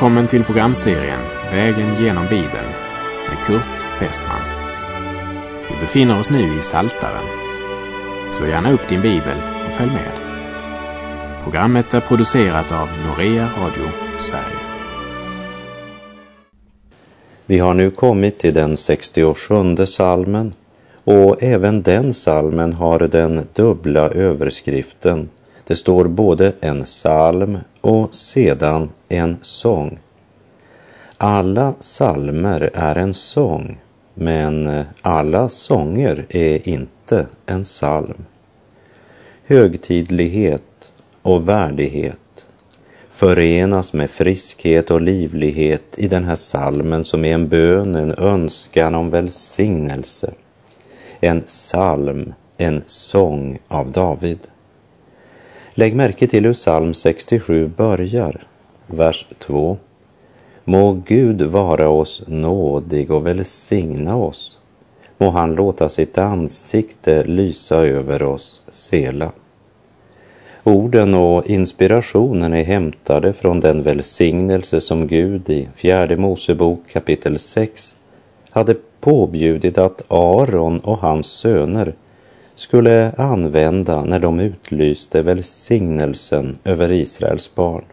[0.00, 1.20] Välkommen till programserien
[1.52, 2.68] Vägen genom Bibeln
[3.28, 4.40] med Kurt Westman.
[5.68, 7.24] Vi befinner oss nu i Saltaren.
[8.30, 10.12] Slå gärna upp din bibel och följ med.
[11.42, 14.58] Programmet är producerat av Norea Radio Sverige.
[17.46, 20.54] Vi har nu kommit till den 67 salmen
[21.04, 25.28] och även den salmen har den dubbla överskriften.
[25.66, 29.98] Det står både en psalm och sedan en sång.
[31.16, 33.78] Alla salmer är en sång,
[34.14, 38.24] men alla sånger är inte en psalm.
[39.46, 40.92] Högtidlighet
[41.22, 42.46] och värdighet
[43.10, 48.94] förenas med friskhet och livlighet i den här salmen som är en bön, en önskan
[48.94, 50.32] om välsignelse.
[51.20, 54.38] En psalm, en sång av David.
[55.74, 58.46] Lägg märke till hur psalm 67 börjar.
[58.92, 59.76] Vers 2.
[60.64, 64.58] Må Gud vara oss nådig och välsigna oss.
[65.18, 69.32] Må han låta sitt ansikte lysa över oss, Sela.
[70.64, 77.96] Orden och inspirationen är hämtade från den välsignelse som Gud i fjärde Mosebok kapitel 6
[78.50, 81.94] hade påbjudit att Aron och hans söner
[82.54, 87.84] skulle använda när de utlyste välsignelsen över Israels barn.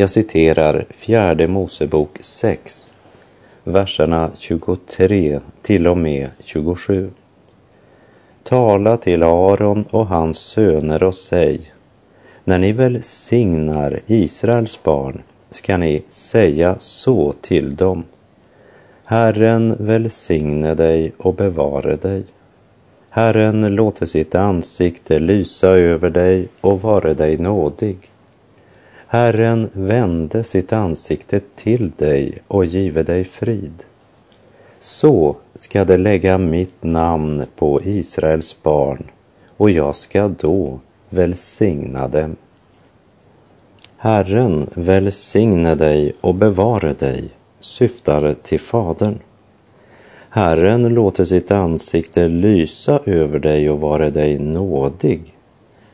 [0.00, 2.92] Jag citerar fjärde Mosebok 6,
[3.64, 7.10] verserna 23 till och med 27.
[8.42, 11.72] Tala till Aron och hans söner och säg,
[12.44, 18.04] när ni välsignar Israels barn ska ni säga så till dem.
[19.04, 22.24] Herren välsigne dig och bevare dig.
[23.10, 28.09] Herren låter sitt ansikte lysa över dig och vare dig nådig.
[29.12, 33.84] Herren vände sitt ansikte till dig och give dig frid.
[34.78, 39.10] Så ska det lägga mitt namn på Israels barn
[39.56, 42.36] och jag ska då välsigna dem.
[43.96, 47.28] Herren välsigne dig och bevare dig
[47.60, 49.18] syftar till Fadern.
[50.28, 55.34] Herren låter sitt ansikte lysa över dig och vare dig nådig,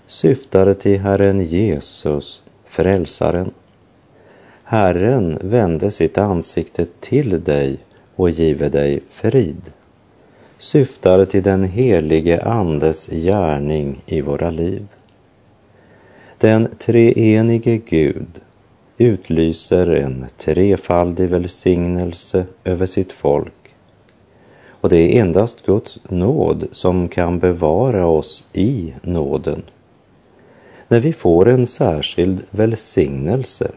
[0.06, 2.42] syftar till Herren Jesus,
[2.76, 3.50] Frälsaren.
[4.64, 7.78] Herren vände sitt ansikte till dig
[8.16, 9.62] och give dig frid,
[10.58, 14.86] syftar till den helige Andes gärning i våra liv.
[16.38, 18.40] Den treenige Gud
[18.98, 23.52] utlyser en trefaldig välsignelse över sitt folk
[24.68, 29.62] och det är endast Guds nåd som kan bevara oss i nåden.
[30.88, 33.70] När vi får en särskild välsignelse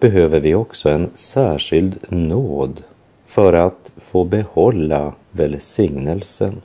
[0.00, 2.82] behöver vi också en särskild nåd
[3.26, 6.60] för att få behålla välsignelsen.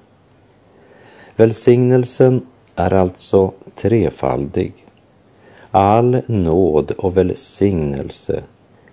[1.36, 2.46] Välsignelsen
[2.76, 4.74] är alltså trefaldig.
[5.72, 8.44] All nåd och välsignelse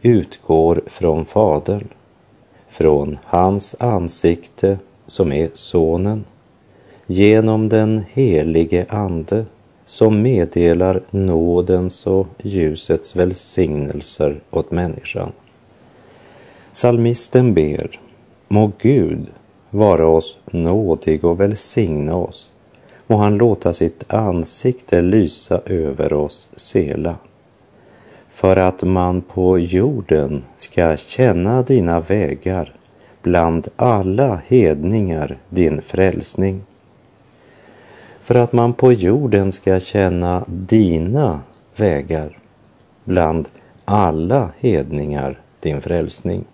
[0.02, 1.88] utgår från Fadern
[2.68, 6.24] från hans ansikte som är Sonen,
[7.06, 9.44] genom den helige Ande
[9.88, 15.32] som meddelar nådens och ljusets välsignelser åt människan.
[16.72, 18.00] Salmisten ber,
[18.48, 19.26] må Gud
[19.70, 22.50] vara oss nådig och välsigna oss.
[23.06, 27.16] Må han låta sitt ansikte lysa över oss, Sela
[28.38, 32.74] för att man på jorden ska känna dina vägar,
[33.22, 36.62] bland alla hedningar din frälsning.
[38.28, 41.40] För att man på jorden ska känna dina
[41.76, 42.38] vägar,
[43.04, 43.48] bland
[43.84, 46.44] alla hedningar din frälsning.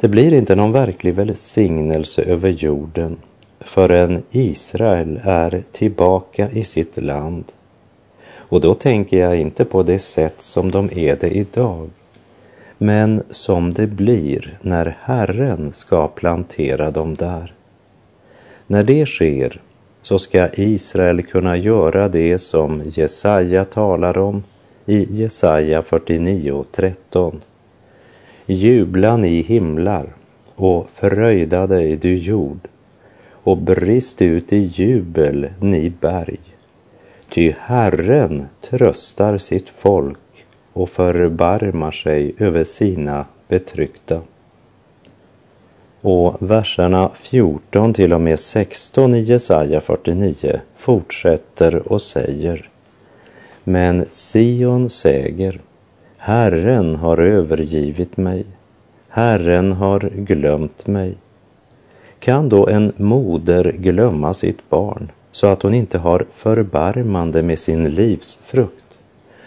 [0.00, 3.16] Det blir inte någon verklig välsignelse över jorden
[3.60, 7.44] förrän Israel är tillbaka i sitt land
[8.34, 11.90] och då tänker jag inte på det sätt som de är det idag,
[12.78, 17.54] men som det blir när Herren ska plantera dem där.
[18.66, 19.60] När det sker
[20.02, 24.42] så ska Israel kunna göra det som Jesaja talar om
[24.86, 27.34] i Jesaja 49.13.
[28.46, 30.06] Jubla ni himlar
[30.54, 32.68] och förröjda dig du jord
[33.30, 36.40] och brist ut i jubel ni berg.
[37.28, 40.18] Ty Herren tröstar sitt folk
[40.72, 44.20] och förbarmar sig över sina betryckta.
[46.00, 52.68] Och verserna 14 till och med 16 i Jesaja 49 fortsätter och säger
[53.64, 55.60] Men Sion säger
[56.16, 58.46] Herren har övergivit mig.
[59.08, 61.14] Herren har glömt mig.
[62.18, 67.90] Kan då en moder glömma sitt barn så att hon inte har förbarmande med sin
[67.90, 68.98] livsfrukt?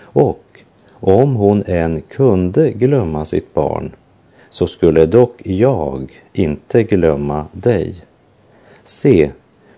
[0.01, 0.43] Och
[0.89, 3.91] om hon än kunde glömma sitt barn
[4.51, 7.95] så skulle dock jag inte glömma dig.
[8.83, 9.31] Se,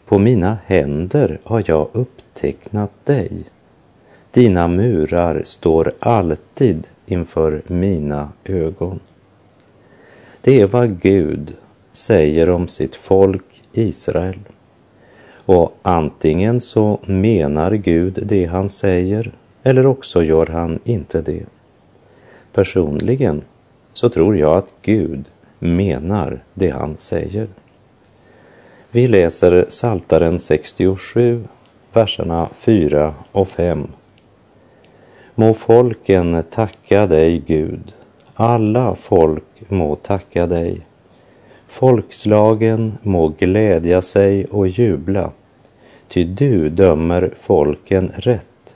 [0.05, 3.43] på mina händer har jag upptecknat dig.
[4.31, 8.99] Dina murar står alltid inför mina ögon.
[10.41, 11.55] Det är vad Gud
[11.91, 14.39] säger om sitt folk Israel.
[15.45, 19.31] Och antingen så menar Gud det han säger
[19.63, 21.45] eller också gör han inte det.
[22.53, 23.41] Personligen
[23.93, 25.25] så tror jag att Gud
[25.59, 27.47] menar det han säger.
[28.91, 31.43] Vi läser Saltaren 67,
[31.93, 33.87] verserna 4 och 5.
[35.35, 37.93] Må folken tacka dig, Gud.
[38.33, 40.81] Alla folk må tacka dig.
[41.67, 45.31] Folkslagen må glädja sig och jubla,
[46.07, 48.75] ty du dömer folken rätt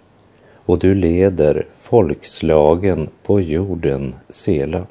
[0.66, 4.86] och du leder folkslagen på jorden Sela.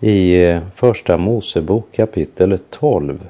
[0.00, 3.28] I eh, Första Mosebok kapitel 12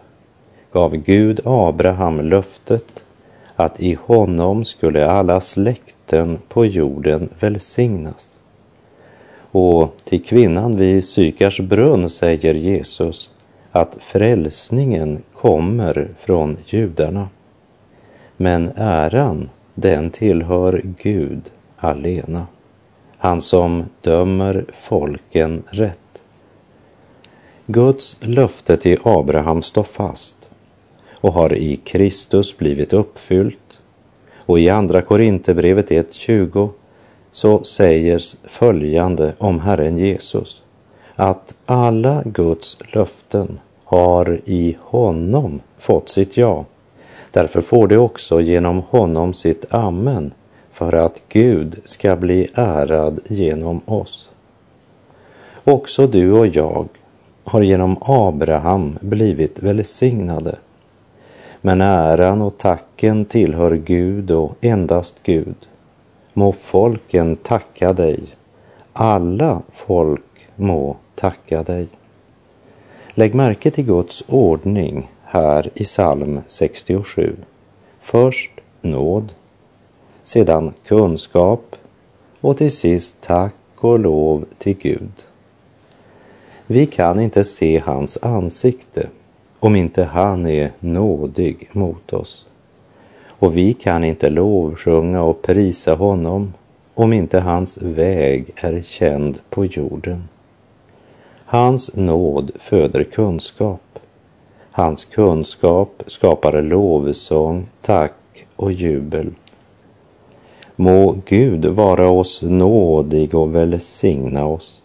[0.72, 3.04] gav Gud Abraham löftet
[3.56, 8.34] att i honom skulle alla släkten på jorden välsignas.
[9.50, 13.30] Och till kvinnan vid Sykars brunn säger Jesus
[13.70, 17.28] att frälsningen kommer från judarna.
[18.36, 22.46] Men äran, den tillhör Gud alena,
[23.18, 25.98] han som dömer folken rätt.
[27.66, 30.36] Guds löfte till Abraham står fast
[31.20, 33.80] och har i Kristus blivit uppfyllt.
[34.36, 36.70] Och i Andra Korinthierbrevet 1.20
[37.32, 40.62] så sägs följande om Herren Jesus,
[41.14, 46.64] att alla Guds löften har i honom fått sitt ja.
[47.30, 50.34] Därför får det också genom honom sitt amen,
[50.72, 54.30] för att Gud ska bli ärad genom oss.
[55.64, 56.88] Också du och jag
[57.44, 60.56] har genom Abraham blivit välsignade
[61.66, 65.56] men äran och tacken tillhör Gud och endast Gud.
[66.32, 68.20] Må folken tacka dig.
[68.92, 70.22] Alla folk
[70.56, 71.88] må tacka dig.
[73.14, 77.36] Lägg märke till Guds ordning här i psalm 67.
[78.00, 78.50] Först
[78.80, 79.32] nåd,
[80.22, 81.76] sedan kunskap
[82.40, 85.12] och till sist tack och lov till Gud.
[86.66, 89.08] Vi kan inte se hans ansikte
[89.58, 92.46] om inte han är nådig mot oss.
[93.26, 96.52] Och vi kan inte lovsjunga och prisa honom
[96.94, 100.28] om inte hans väg är känd på jorden.
[101.44, 103.98] Hans nåd föder kunskap.
[104.70, 109.30] Hans kunskap skapar lovsång, tack och jubel.
[110.76, 114.80] Må Gud vara oss nådig och välsigna oss.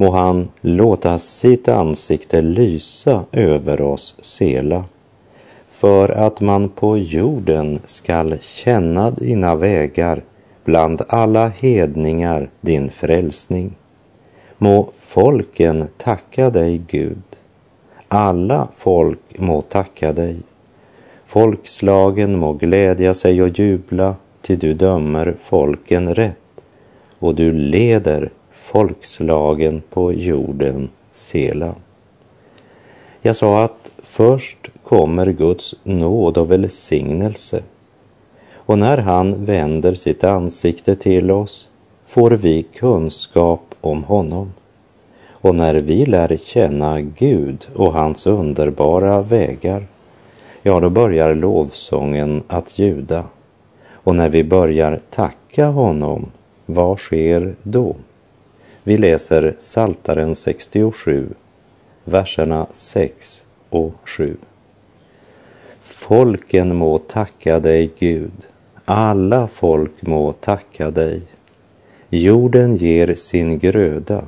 [0.00, 4.84] Må han låta sitt ansikte lysa över oss sela,
[5.68, 10.22] för att man på jorden skall känna dina vägar
[10.64, 13.74] bland alla hedningar din frälsning.
[14.58, 17.22] Må folken tacka dig, Gud.
[18.08, 20.36] Alla folk må tacka dig.
[21.24, 26.36] Folkslagen må glädja sig och jubla, ty du dömer folken rätt
[27.18, 28.30] och du leder
[28.72, 31.74] folkslagen på jorden Sela.
[33.22, 37.62] Jag sa att först kommer Guds nåd och välsignelse
[38.54, 41.68] och när han vänder sitt ansikte till oss
[42.06, 44.52] får vi kunskap om honom.
[45.28, 49.86] Och när vi lär känna Gud och hans underbara vägar,
[50.62, 53.24] ja, då börjar lovsången att ljuda.
[53.92, 56.26] Och när vi börjar tacka honom,
[56.66, 57.96] vad sker då?
[58.88, 61.28] Vi läser Saltaren 67,
[62.04, 64.36] verserna 6 och 7.
[65.80, 68.48] Folken må tacka dig, Gud.
[68.84, 71.22] Alla folk må tacka dig.
[72.10, 74.24] Jorden ger sin gröda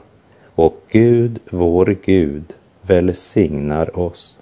[0.54, 4.38] och Gud, vår Gud, välsignar oss.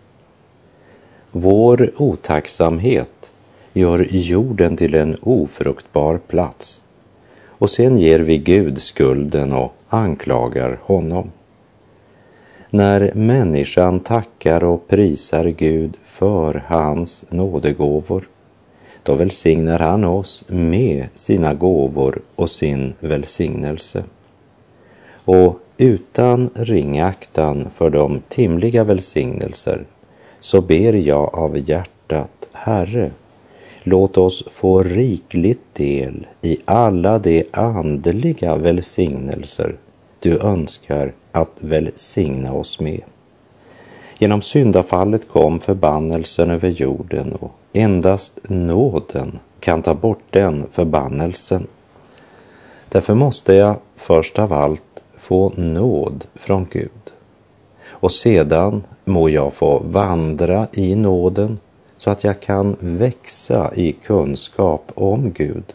[1.31, 3.31] Vår otacksamhet
[3.73, 6.81] gör jorden till en ofruktbar plats
[7.49, 11.30] och sen ger vi Gud skulden och anklagar honom.
[12.71, 18.28] När människan tackar och prisar Gud för hans nådegåvor,
[19.02, 24.04] då välsignar han oss med sina gåvor och sin välsignelse.
[25.25, 29.85] Och utan ringaktan för de timliga välsignelser
[30.40, 33.11] så ber jag av hjärtat, Herre,
[33.88, 39.76] låt oss få rikligt del i alla de andliga välsignelser
[40.21, 43.02] du önskar att välsigna oss med.
[44.18, 51.66] Genom syndafallet kom förbannelsen över jorden och endast nåden kan ta bort den förbannelsen.
[52.88, 56.90] Därför måste jag först av allt få nåd från Gud.
[57.88, 61.59] Och sedan må jag få vandra i nåden
[61.99, 65.75] så att jag kan växa i kunskap om Gud.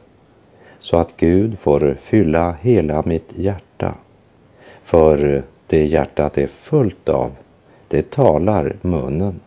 [0.80, 3.96] Så att Gud får fylla hela mitt hjärta.
[4.84, 7.32] För det hjärtat är fullt av,
[7.88, 9.40] det talar munnen.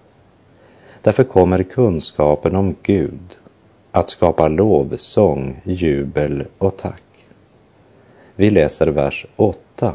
[1.03, 3.39] Därför kommer kunskapen om Gud
[3.93, 7.03] att skapa lovsång, jubel och tack.
[8.35, 9.95] Vi läser vers 8.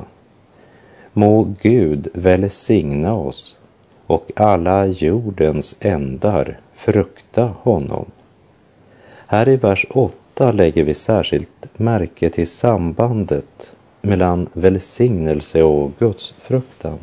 [1.14, 3.58] Må Gud välsigna oss
[4.12, 8.06] och alla jordens ändar frukta honom.
[9.28, 17.00] Här i vers 8 lägger vi särskilt märke till sambandet mellan välsignelse och gudsfruktan.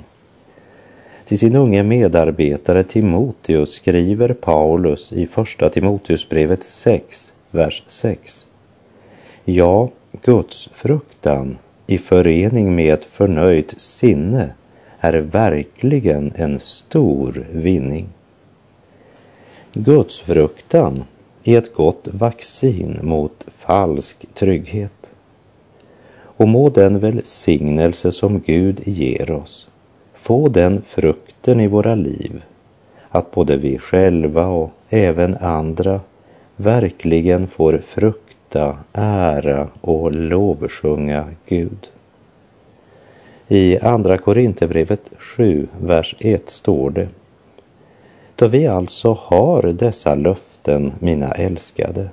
[1.24, 8.46] Till sin unge medarbetare Timoteus skriver Paulus i Första Timoteusbrevet 6, vers 6.
[9.44, 9.88] Ja,
[10.22, 14.52] Guds fruktan i förening med ett förnöjt sinne
[15.00, 18.08] är verkligen en stor vinning.
[19.72, 21.04] Guds fruktan
[21.44, 25.12] är ett gott vaccin mot falsk trygghet.
[26.20, 29.68] Och må den välsignelse som Gud ger oss
[30.14, 32.42] få den frukten i våra liv
[33.08, 36.00] att både vi själva och även andra
[36.56, 41.88] verkligen får frukta, ära och lovsjunga Gud.
[43.50, 47.08] I Andra Korinthierbrevet 7, vers 1 står det
[48.36, 52.08] Då vi alltså har dessa löften, mina älskade,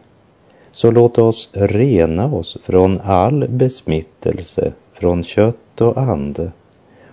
[0.72, 6.52] så låt oss rena oss från all besmittelse, från kött och ande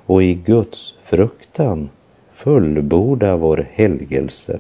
[0.07, 1.91] och i Guds fruktan
[2.33, 4.59] fullborda vår helgelse.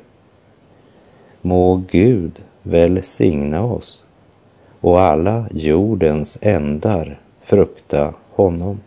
[1.43, 4.05] Må Gud välsigna oss
[4.81, 8.81] och alla jordens ändar frukta honom.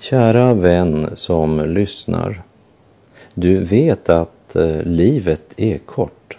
[0.00, 2.42] Kära vän som lyssnar.
[3.34, 6.38] Du vet att eh, livet är kort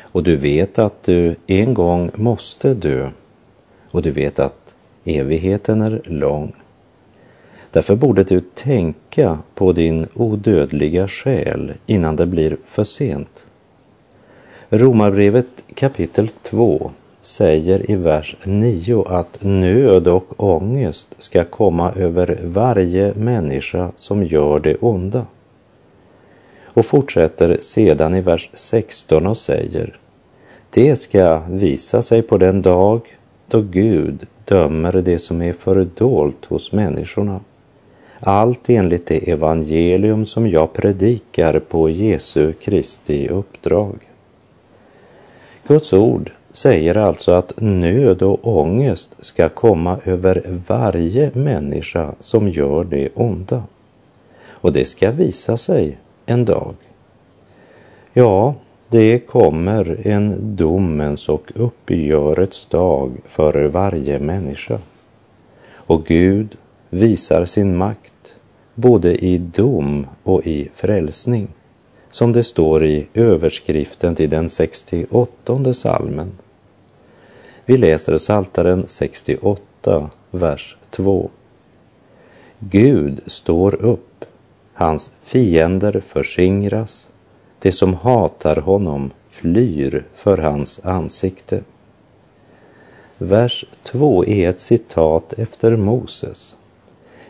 [0.00, 3.10] och du vet att du en gång måste dö
[3.90, 4.74] och du vet att
[5.04, 6.52] evigheten är lång.
[7.70, 13.46] Därför borde du tänka på din odödliga själ innan det blir för sent.
[14.68, 16.90] Romarbrevet kapitel 2
[17.24, 24.60] säger i vers 9 att nöd och ångest ska komma över varje människa som gör
[24.60, 25.26] det onda.
[26.64, 29.98] Och fortsätter sedan i vers 16 och säger
[30.70, 33.00] Det ska visa sig på den dag
[33.48, 37.40] då Gud dömer det som är fördolt hos människorna.
[38.20, 43.98] Allt enligt det evangelium som jag predikar på Jesu Kristi uppdrag.
[45.66, 52.84] Guds ord säger alltså att nöd och ångest ska komma över varje människa som gör
[52.84, 53.62] det onda.
[54.48, 56.74] Och det ska visa sig en dag.
[58.12, 58.54] Ja,
[58.88, 64.78] det kommer en domens och uppgörets dag för varje människa.
[65.72, 66.56] Och Gud
[66.90, 68.34] visar sin makt
[68.74, 71.48] både i dom och i frälsning,
[72.10, 76.32] som det står i överskriften till den 68 salmen.
[77.66, 81.30] Vi läser Saltaren 68, vers 2.
[82.58, 84.24] Gud står upp,
[84.72, 87.08] hans fiender förskingras,
[87.58, 91.60] de som hatar honom flyr för hans ansikte.
[93.18, 96.56] Vers 2 är ett citat efter Moses.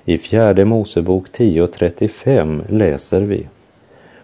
[0.04, 3.48] I fjärde Mosebok 10.35 läser vi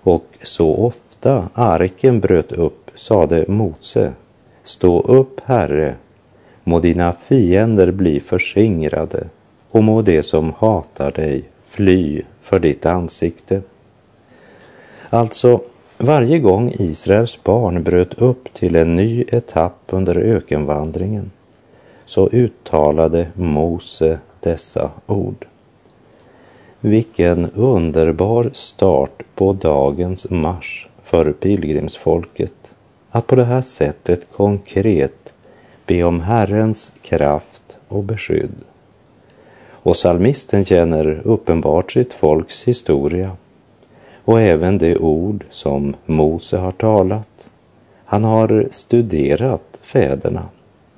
[0.03, 4.13] Och så ofta arken bröt upp sade Mose
[4.63, 5.95] Stå upp, Herre,
[6.65, 9.27] må dina fiender bli förskingrade
[9.71, 13.63] och må de som hatar dig fly för ditt ansikte.
[15.11, 15.61] Alltså,
[15.99, 21.31] varje gång Israels barn bröt upp till en ny etapp under ökenvandringen
[22.05, 25.47] så uttalade Mose dessa ord.
[26.81, 32.75] Vilken underbar start på dagens marsch för pilgrimsfolket
[33.11, 35.35] att på det här sättet konkret
[35.87, 38.55] be om Herrens kraft och beskydd.
[39.69, 43.37] Och salmisten känner uppenbart sitt folks historia
[44.25, 47.51] och även det ord som Mose har talat.
[48.05, 50.49] Han har studerat fäderna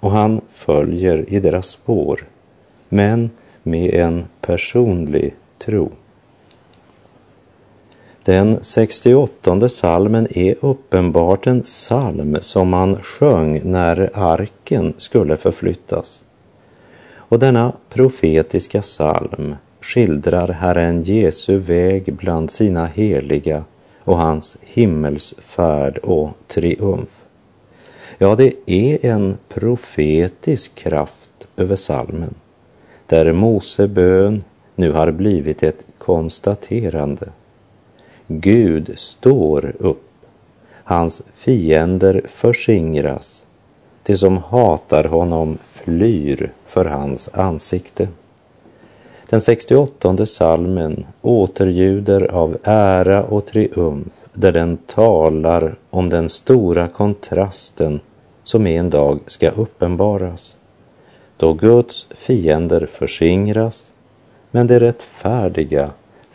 [0.00, 2.24] och han följer i deras spår,
[2.88, 3.30] men
[3.62, 5.90] med en personlig tro.
[8.24, 16.22] Den 68 salmen är uppenbart en psalm som man sjöng när arken skulle förflyttas.
[17.14, 23.64] Och denna profetiska psalm skildrar Herren Jesu väg bland sina heliga
[24.04, 27.22] och hans himmelsfärd och triumf.
[28.18, 32.34] Ja, det är en profetisk kraft över salmen,
[33.06, 37.28] där Mose bön nu har blivit ett konstaterande.
[38.40, 40.10] Gud står upp,
[40.84, 43.44] hans fiender förskingras,
[44.02, 48.08] de som hatar honom flyr för hans ansikte.
[49.30, 58.00] Den 68 salmen återljuder av ära och triumf där den talar om den stora kontrasten
[58.42, 60.56] som en dag ska uppenbaras.
[61.36, 63.90] Då Guds fiender förskingras,
[64.50, 65.90] men det rättfärdiga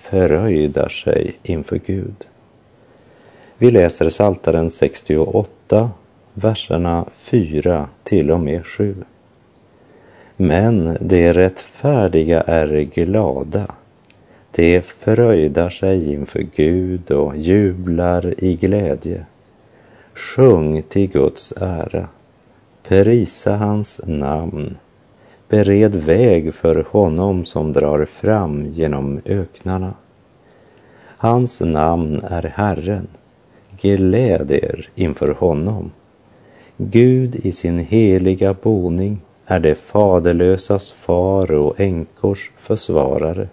[0.09, 2.27] föröjdar sig inför Gud.
[3.57, 5.89] Vi läser Saltaren 68,
[6.33, 8.95] verserna 4 till och med 7.
[10.37, 13.75] Men de rättfärdiga är glada.
[14.55, 19.25] De föröjdar sig inför Gud och jublar i glädje.
[20.13, 22.07] Sjung till Guds ära.
[22.83, 24.77] Prisa hans namn.
[25.49, 29.93] Bered väg för honom som drar fram genom öknarna.
[31.17, 33.07] Hans namn är Herren.
[33.81, 35.91] Gläd er inför honom.
[36.77, 43.47] Gud i sin heliga boning är det faderlösas far och änkors försvarare.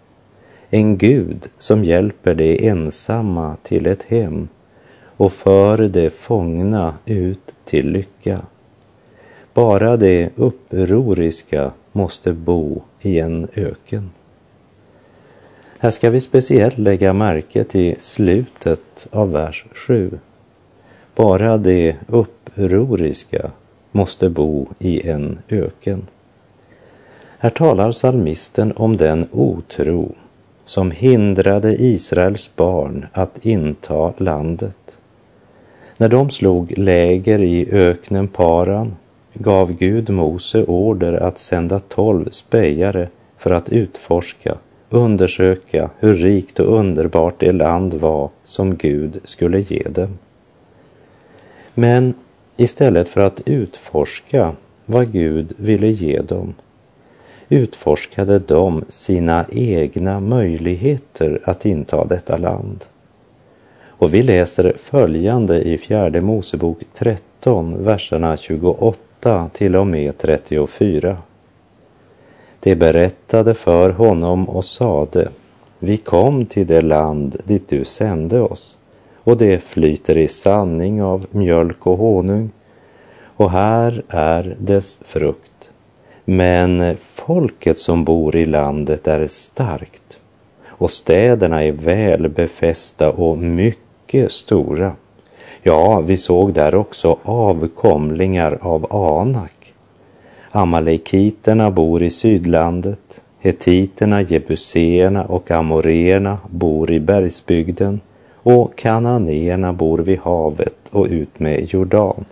[0.70, 4.48] En Gud som hjälper de ensamma till ett hem
[5.16, 8.40] och för de fångna ut till lycka.
[9.54, 14.10] Bara det upproriska måste bo i en öken.
[15.78, 20.18] Här ska vi speciellt lägga märke till slutet av vers 7.
[21.14, 23.50] Bara det upproriska
[23.92, 26.06] måste bo i en öken.
[27.38, 30.14] Här talar salmisten om den otro
[30.64, 34.98] som hindrade Israels barn att inta landet.
[35.96, 38.96] När de slog läger i öknen Paran
[39.34, 44.58] gav Gud Mose order att sända tolv spejare för att utforska,
[44.90, 50.18] undersöka hur rikt och underbart det land var som Gud skulle ge dem.
[51.74, 52.14] Men
[52.56, 54.52] istället för att utforska
[54.86, 56.54] vad Gud ville ge dem
[57.48, 62.84] utforskade de sina egna möjligheter att inta detta land.
[63.86, 68.98] Och vi läser följande i fjärde Mosebok 13, verserna 28
[69.52, 71.16] till och med 34.
[72.60, 75.28] De berättade för honom och sade,
[75.78, 78.76] vi kom till det land dit du sände oss
[79.16, 82.50] och det flyter i sanning av mjölk och honung
[83.36, 85.70] och här är dess frukt.
[86.24, 90.18] Men folket som bor i landet är starkt
[90.66, 94.92] och städerna är väl befästa och mycket stora.
[95.66, 99.74] Ja, vi såg där också avkomlingar av Anak.
[100.50, 108.00] Amalekiterna bor i sydlandet, hetiterna, jebuséerna och amoreerna bor i bergsbygden
[108.34, 112.24] och kananéerna bor vid havet och utmed Jordan.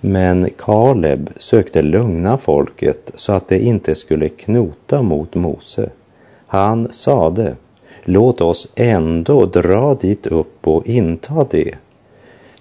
[0.00, 5.90] Men Kaleb sökte lugna folket så att det inte skulle knota mot Mose.
[6.46, 7.56] Han sade,
[8.04, 11.74] låt oss ändå dra dit upp och inta det,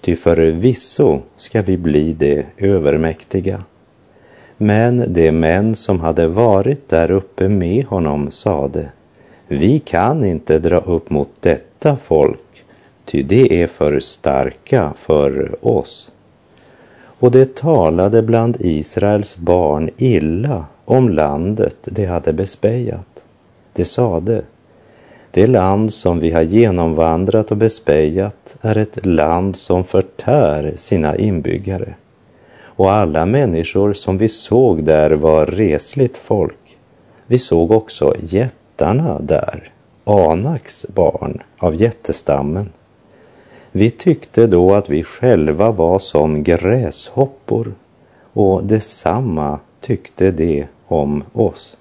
[0.01, 3.63] ty förvisso ska vi bli det övermäktiga.
[4.57, 8.91] Men de män som hade varit där uppe med honom sade,
[9.47, 12.63] vi kan inte dra upp mot detta folk,
[13.05, 16.11] ty det är för starka för oss
[17.19, 23.23] och det talade bland Israels barn illa om landet de hade bespejat.
[23.73, 24.41] Det sade,
[25.31, 31.93] det land som vi har genomvandrat och bespejat är ett land som förtär sina inbyggare.
[32.61, 36.77] Och alla människor som vi såg där var resligt folk.
[37.27, 39.71] Vi såg också jättarna där,
[40.03, 42.69] Anaks barn av jättestammen.
[43.71, 47.73] Vi tyckte då att vi själva var som gräshoppor
[48.33, 51.77] och detsamma tyckte de om oss.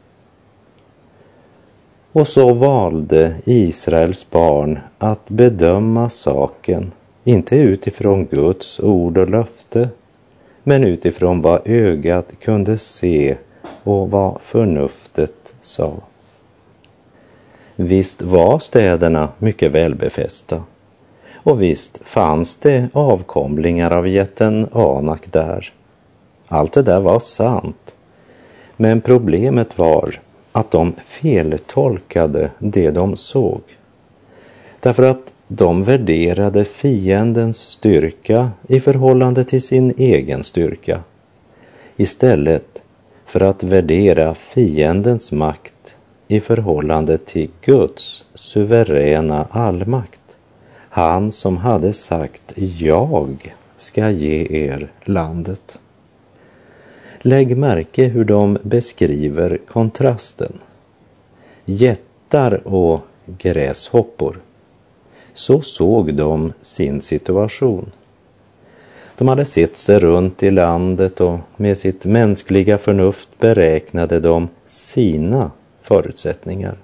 [2.13, 6.93] Och så valde Israels barn att bedöma saken,
[7.25, 9.89] inte utifrån Guds ord och löfte,
[10.63, 13.37] men utifrån vad ögat kunde se
[13.85, 15.93] och vad förnuftet sa.
[17.77, 20.63] Visst var städerna mycket välbefästa
[21.35, 25.73] och visst fanns det avkomlingar av jätten Anak där.
[26.49, 27.97] Allt det där var sant.
[28.77, 30.21] Men problemet var
[30.53, 33.61] att de feltolkade det de såg.
[34.81, 41.01] Därför att de värderade fiendens styrka i förhållande till sin egen styrka
[41.97, 42.83] istället
[43.27, 45.97] för att värdera fiendens makt
[46.29, 50.21] i förhållande till Guds suveräna allmakt.
[50.89, 55.79] Han som hade sagt jag ska ge er landet.
[57.21, 60.53] Lägg märke hur de beskriver kontrasten.
[61.65, 64.41] Jättar och gräshoppor.
[65.33, 67.91] Så såg de sin situation.
[69.17, 75.51] De hade sett sig runt i landet och med sitt mänskliga förnuft beräknade de sina
[75.83, 76.77] förutsättningar.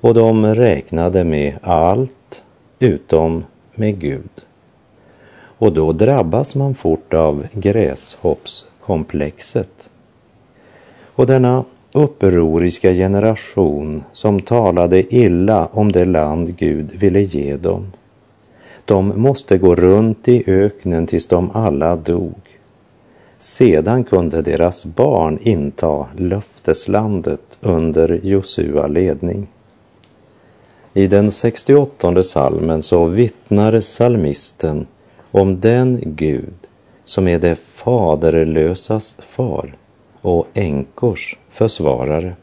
[0.00, 2.42] Och de räknade med allt
[2.78, 4.30] utom med Gud.
[5.58, 7.46] Och då drabbas man fort av
[8.84, 9.88] komplexet.
[11.14, 17.92] Och denna upproriska generation som talade illa om det land Gud ville ge dem.
[18.84, 22.34] De måste gå runt i öknen tills de alla dog.
[23.38, 29.46] Sedan kunde deras barn inta löfteslandet under Josua ledning.
[30.94, 34.86] I den 68 salmen så vittnar salmisten
[35.30, 36.63] om den Gud
[37.04, 39.74] som är det faderlösas far
[40.20, 42.36] och änkors försvarare.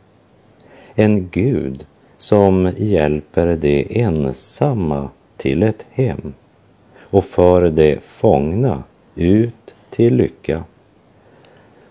[0.96, 1.86] En Gud
[2.18, 6.34] som hjälper de ensamma till ett hem
[7.00, 8.84] och för de fångna
[9.16, 10.64] ut till lycka.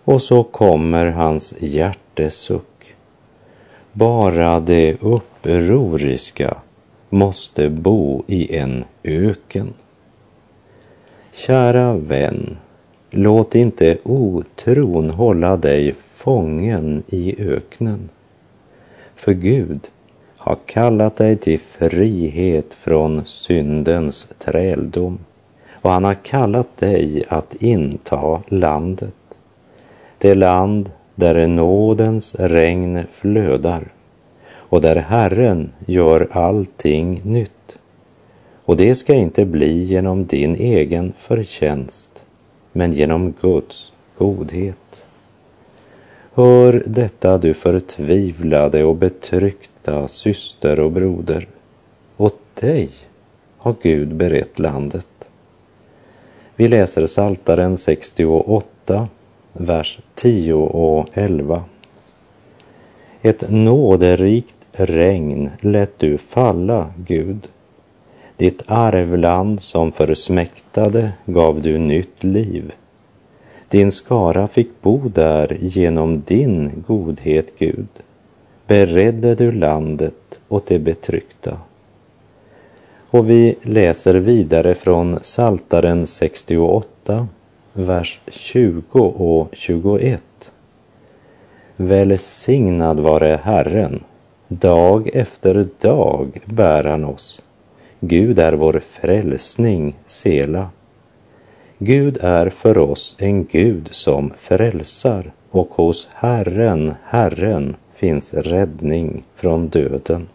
[0.05, 2.95] Och så kommer hans hjärtesuck.
[3.93, 6.57] Bara det upproriska
[7.09, 9.75] måste bo i en öken.
[11.33, 12.57] Kära vän,
[13.11, 18.09] låt inte otron hålla dig fången i öknen.
[19.15, 19.89] För Gud
[20.37, 25.19] har kallat dig till frihet från syndens träldom
[25.73, 29.15] och han har kallat dig att inta landet.
[30.19, 33.93] Det land där nådens regn flödar
[34.53, 37.60] och där Herren gör allting nytt.
[38.71, 42.25] Och det ska inte bli genom din egen förtjänst,
[42.73, 45.07] men genom Guds godhet.
[46.33, 51.49] Hör detta du förtvivlade och betryckta syster och broder.
[52.17, 52.91] Åt dig
[53.59, 55.31] har Gud berett landet.
[56.57, 59.09] Vi läser Saltaren 68,
[59.53, 61.65] vers 10 och 11.
[63.23, 67.49] Ett nåderikt regn lät du falla, Gud.
[68.41, 72.73] Ditt arvland som försmäktade gav du nytt liv.
[73.69, 77.89] Din skara fick bo där genom din godhet, Gud.
[78.67, 81.59] Beredde du landet åt det betryckta.
[83.11, 87.29] Och vi läser vidare från Saltaren 68,
[87.73, 90.23] vers 20 och 21.
[91.77, 94.05] Välsignad vare Herren,
[94.49, 97.43] dag efter dag bär han oss.
[98.03, 100.69] Gud är vår frälsning, Sela.
[101.79, 109.69] Gud är för oss en Gud som frälsar och hos Herren, Herren, finns räddning från
[109.69, 110.29] döden.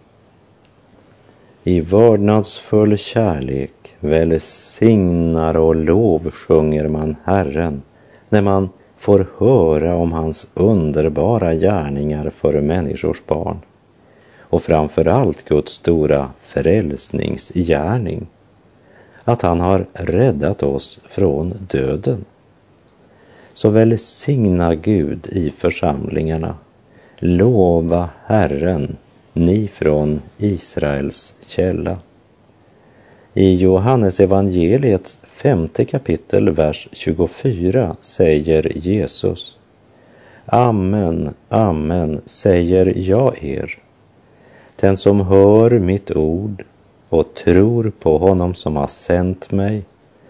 [1.63, 7.82] I vördnadsfull kärlek välsignar och lovsjunger man Herren
[8.30, 13.60] när man får höra om hans underbara gärningar för människors barn
[14.49, 18.27] och framför allt Guds stora frälsningsgärning
[19.23, 22.25] att han har räddat oss från döden.
[23.53, 26.55] Så välsigna Gud i församlingarna.
[27.19, 28.97] Lova Herren,
[29.34, 31.97] ni från Israels källa.
[33.34, 39.58] I Johannes evangeliets femte kapitel, vers 24 säger Jesus
[40.45, 43.85] Amen, amen säger jag er.
[44.75, 46.63] Den som hör mitt ord
[47.09, 49.83] och tror på honom som har sänt mig,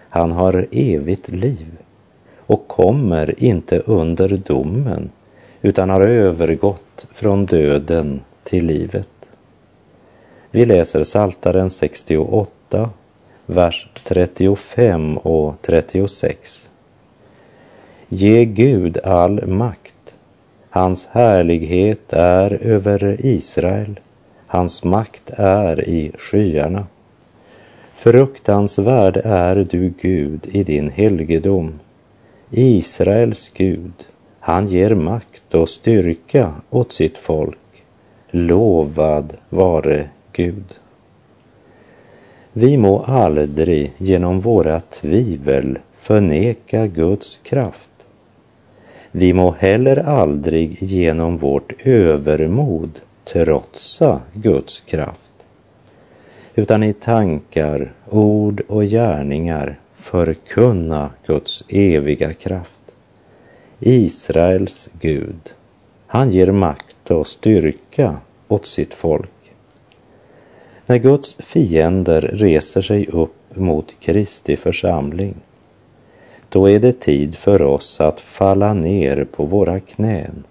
[0.09, 1.77] han har evigt liv
[2.37, 5.11] och kommer inte under domen
[5.61, 9.07] utan har övergått från döden till livet.
[10.51, 12.89] Vi läser Saltaren 68,
[13.45, 16.69] vers 35 och 36.
[18.07, 20.15] Ge Gud all makt.
[20.69, 23.99] Hans härlighet är över Israel.
[24.55, 26.87] Hans makt är i skyarna.
[27.93, 31.79] Fruktansvärd är du Gud i din helgedom.
[32.51, 33.93] Israels Gud,
[34.39, 37.83] han ger makt och styrka åt sitt folk.
[38.31, 40.73] Lovad vare Gud.
[42.53, 48.07] Vi må aldrig genom våra tvivel förneka Guds kraft.
[49.11, 55.19] Vi må heller aldrig genom vårt övermod trotsa Guds kraft
[56.55, 62.79] utan i tankar, ord och gärningar förkunna Guds eviga kraft.
[63.79, 65.53] Israels Gud,
[66.07, 69.29] han ger makt och styrka åt sitt folk.
[70.85, 75.35] När Guds fiender reser sig upp mot Kristi församling,
[76.49, 80.43] då är det tid för oss att falla ner på våra knän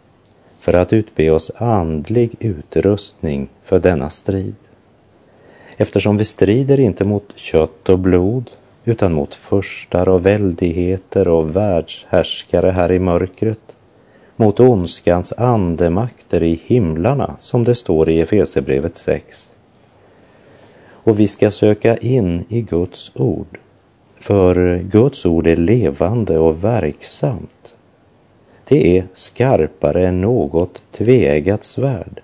[0.65, 4.55] för att utbe oss andlig utrustning för denna strid.
[5.77, 8.51] Eftersom vi strider inte mot kött och blod
[8.85, 13.77] utan mot förstar och väldigheter och världshärskare här i mörkret,
[14.37, 19.51] mot ondskans andemakter i himlarna, som det står i Efesierbrevet 6.
[20.89, 23.59] Och vi ska söka in i Guds ord,
[24.19, 27.74] för Guds ord är levande och verksamt.
[28.69, 32.21] Det är skarpare än något tveeggat svärd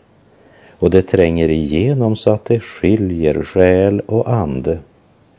[0.78, 4.78] och det tränger igenom så att det skiljer själ och ande,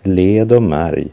[0.03, 1.07] led och märg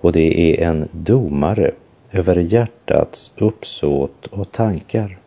[0.00, 1.70] och det är en domare
[2.12, 5.18] över hjärtats uppsåt och tankar.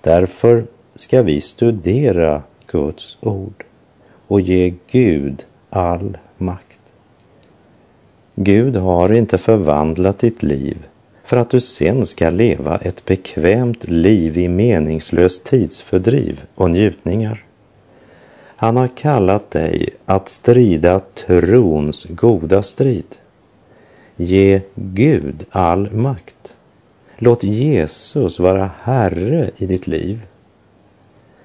[0.00, 3.64] Därför ska vi studera Guds ord
[4.26, 6.80] och ge Gud all makt.
[8.34, 10.86] Gud har inte förvandlat ditt liv
[11.24, 17.44] för att du sen ska leva ett bekvämt liv i meningslöst tidsfördriv och njutningar.
[18.56, 23.16] Han har kallat dig att strida trons goda strid.
[24.16, 26.56] Ge Gud all makt.
[27.16, 30.26] Låt Jesus vara Herre i ditt liv.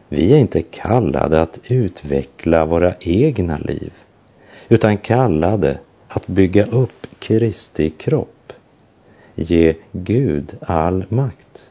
[0.10, 3.92] Vi är inte kallade att utveckla våra egna liv,
[4.70, 8.39] utan kallade att bygga upp Kristi kropp
[9.42, 11.66] ge Gud all makt.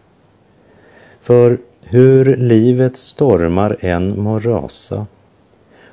[1.20, 5.06] För hur livets stormar än må rasa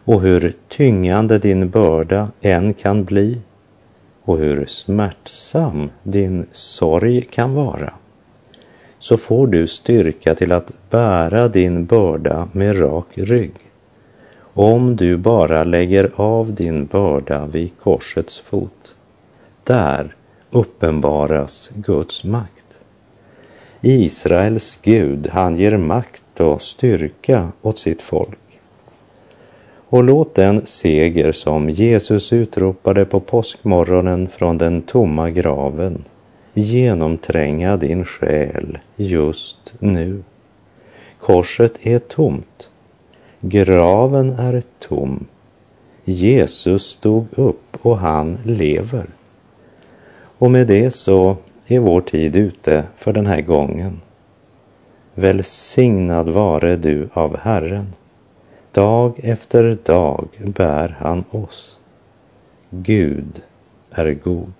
[0.05, 3.41] och hur tyngande din börda än kan bli
[4.23, 7.93] och hur smärtsam din sorg kan vara
[8.99, 13.53] så får du styrka till att bära din börda med rak rygg
[14.57, 18.95] om du bara lägger av din börda vid korsets fot.
[19.63, 20.15] Där
[20.51, 22.65] uppenbaras Guds makt.
[23.81, 28.39] Israels Gud, han ger makt och styrka åt sitt folk.
[29.89, 36.03] Och låt den seger som Jesus utropade på påskmorgonen från den tomma graven
[36.55, 40.23] genomtränga din själ just nu.
[41.19, 42.69] Korset är tomt.
[43.41, 45.25] Graven är tom.
[46.05, 49.05] Jesus stod upp och han lever.
[50.37, 54.01] Och med det så är vår tid ute för den här gången.
[55.13, 57.93] Välsignad vare du av Herren.
[58.71, 61.79] Dag efter dag bär han oss.
[62.69, 63.41] Gud
[63.91, 64.53] är god.